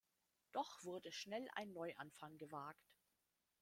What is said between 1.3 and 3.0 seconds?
ein Neuanfang gewagt.